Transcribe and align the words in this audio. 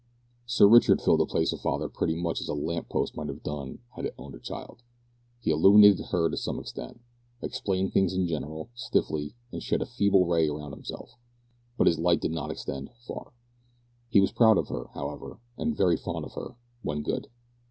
Sir 0.47 0.67
Richard 0.67 0.99
filled 0.99 1.19
the 1.19 1.27
place 1.27 1.53
of 1.53 1.61
father 1.61 1.87
pretty 1.87 2.15
much 2.19 2.41
as 2.41 2.47
a 2.49 2.55
lamp 2.55 2.89
post 2.89 3.15
might 3.15 3.27
have 3.27 3.43
done 3.43 3.77
had 3.95 4.03
it 4.05 4.15
owned 4.17 4.33
a 4.33 4.39
child. 4.39 4.81
He 5.39 5.51
illuminated 5.51 6.07
her 6.07 6.27
to 6.27 6.37
some 6.37 6.57
extent 6.57 6.99
explained 7.43 7.93
things 7.93 8.15
in 8.15 8.25
general, 8.25 8.69
stiffly, 8.73 9.35
and 9.51 9.61
shed 9.61 9.79
a 9.79 9.85
feeble 9.85 10.25
ray 10.25 10.47
around 10.49 10.71
himself; 10.71 11.19
but 11.77 11.85
his 11.85 11.99
light 11.99 12.19
did 12.19 12.31
not 12.31 12.49
extend 12.49 12.89
far. 13.05 13.31
He 14.09 14.19
was 14.19 14.31
proud 14.31 14.57
of 14.57 14.69
her, 14.69 14.87
however, 14.95 15.37
and 15.55 15.77
very 15.77 15.97
fond 15.97 16.25
of 16.25 16.33
her 16.33 16.55
when 16.81 17.03
good. 17.03 17.27